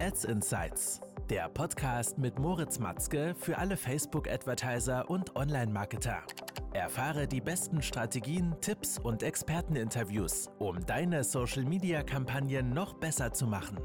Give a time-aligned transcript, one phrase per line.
[0.00, 6.22] Ads Insights, der Podcast mit Moritz Matzke für alle Facebook-Advertiser und Online-Marketer.
[6.72, 13.76] Erfahre die besten Strategien, Tipps und Experteninterviews, um deine Social-Media-Kampagnen noch besser zu machen.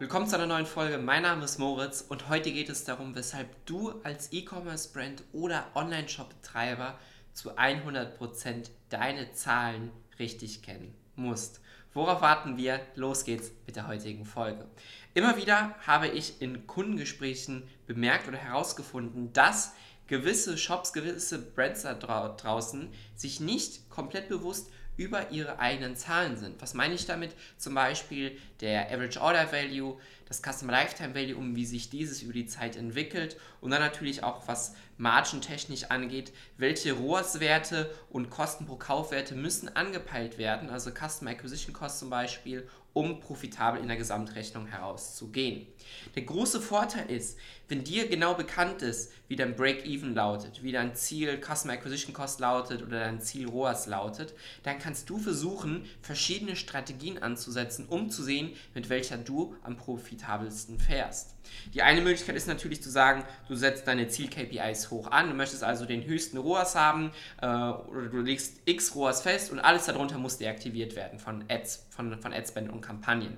[0.00, 0.98] Willkommen zu einer neuen Folge.
[0.98, 6.98] Mein Name ist Moritz und heute geht es darum, weshalb du als E-Commerce-Brand oder Online-Shop-Betreiber
[7.32, 11.60] zu 100% deine Zahlen richtig kennen musst.
[11.94, 12.80] Worauf warten wir?
[12.96, 14.66] Los geht's mit der heutigen Folge.
[15.14, 19.74] Immer wieder habe ich in Kundengesprächen bemerkt oder herausgefunden, dass
[20.08, 26.60] gewisse Shops, gewisse Brands da draußen sich nicht komplett bewusst über ihre eigenen Zahlen sind.
[26.62, 27.34] Was meine ich damit?
[27.58, 32.32] Zum Beispiel der Average Order Value, das Customer Lifetime Value, um wie sich dieses über
[32.32, 38.76] die Zeit entwickelt und dann natürlich auch, was margentechnisch angeht, welche ROAS-Werte und Kosten pro
[38.76, 44.66] Kaufwerte müssen angepeilt werden, also Customer Acquisition Cost zum Beispiel, um profitabel in der Gesamtrechnung
[44.66, 45.66] herauszugehen.
[46.14, 50.94] Der große Vorteil ist, wenn dir genau bekannt ist, wie dein Break-Even lautet, wie dein
[50.94, 56.56] Ziel Customer Acquisition Cost lautet oder dein Ziel ROAS lautet, dann kannst du versuchen, verschiedene
[56.56, 61.34] Strategien anzusetzen, um zu sehen, mit welcher du am profitabelsten fährst.
[61.72, 65.64] Die eine Möglichkeit ist natürlich zu sagen, du setzt deine Ziel-KPIs hoch an, du möchtest
[65.64, 70.18] also den höchsten ROAS haben äh, oder du legst X ROAS fest und alles darunter
[70.18, 73.36] muss deaktiviert werden von Ads, von, von Adspend und Kampagnen.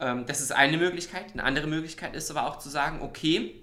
[0.00, 1.32] Ähm, das ist eine Möglichkeit.
[1.32, 3.62] Eine andere Möglichkeit ist aber auch zu sagen, okay,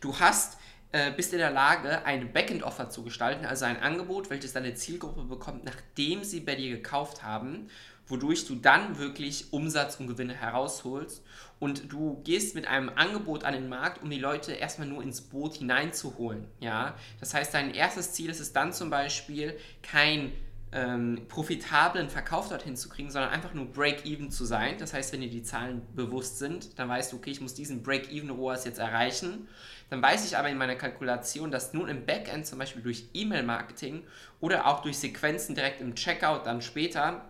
[0.00, 0.58] du hast
[0.92, 5.24] äh, bist in der Lage, ein Backend-Offer zu gestalten, also ein Angebot, welches deine Zielgruppe
[5.24, 7.68] bekommt, nachdem sie bei dir gekauft haben
[8.06, 11.22] wodurch du dann wirklich Umsatz und Gewinne herausholst.
[11.58, 15.22] Und du gehst mit einem Angebot an den Markt, um die Leute erstmal nur ins
[15.22, 16.46] Boot hineinzuholen.
[16.60, 16.94] Ja?
[17.20, 20.32] Das heißt, dein erstes Ziel ist es dann zum Beispiel, kein
[20.74, 24.74] ähm, profitablen Verkauf dorthin zu kriegen, sondern einfach nur Break-Even zu sein.
[24.78, 27.82] Das heißt, wenn dir die Zahlen bewusst sind, dann weißt du, okay, ich muss diesen
[27.84, 29.46] Break-Even-ROAS jetzt erreichen.
[29.88, 34.02] Dann weiß ich aber in meiner Kalkulation, dass nun im Backend zum Beispiel durch E-Mail-Marketing
[34.40, 37.22] oder auch durch Sequenzen direkt im Checkout dann später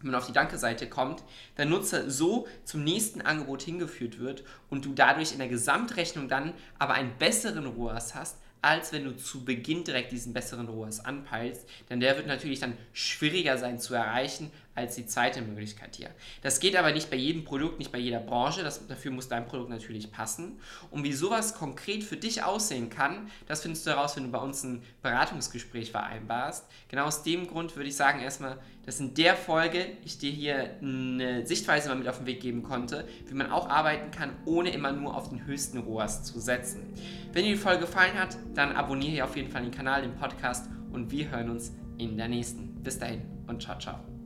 [0.00, 1.24] wenn man auf die Danke-Seite kommt,
[1.56, 6.54] der Nutzer so zum nächsten Angebot hingeführt wird und du dadurch in der Gesamtrechnung dann
[6.78, 11.68] aber einen besseren ROAS hast, als wenn du zu Beginn direkt diesen besseren ROAS anpeilst,
[11.90, 16.10] denn der wird natürlich dann schwieriger sein zu erreichen als die zweite Möglichkeit hier.
[16.42, 19.46] Das geht aber nicht bei jedem Produkt, nicht bei jeder Branche, das, dafür muss dein
[19.46, 20.60] Produkt natürlich passen.
[20.90, 24.38] Und wie sowas konkret für dich aussehen kann, das findest du heraus, wenn du bei
[24.38, 26.66] uns ein Beratungsgespräch vereinbarst.
[26.88, 30.76] Genau aus dem Grund würde ich sagen erstmal, dass in der Folge ich dir hier
[30.80, 34.70] eine Sichtweise mal mit auf den Weg geben konnte, wie man auch arbeiten kann, ohne
[34.70, 36.94] immer nur auf den höchsten ROAS zu setzen.
[37.32, 40.14] Wenn dir die Folge gefallen hat, dann abonniere hier auf jeden Fall den Kanal, den
[40.14, 42.82] Podcast und wir hören uns in der nächsten.
[42.82, 44.17] Bis dahin und ciao, ciao.